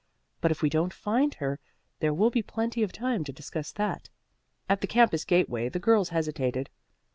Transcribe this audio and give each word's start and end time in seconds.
But 0.41 0.49
if 0.49 0.63
we 0.63 0.69
don't 0.71 0.95
find 0.95 1.35
her, 1.35 1.59
there 1.99 2.11
will 2.11 2.31
be 2.31 2.41
plenty 2.41 2.81
of 2.81 2.91
time 2.91 3.23
to 3.23 3.31
discuss 3.31 3.71
that." 3.73 4.09
At 4.67 4.81
the 4.81 4.87
campus 4.87 5.23
gateway 5.23 5.69
the 5.69 5.77
girls 5.77 6.09
hesitated. 6.09 6.71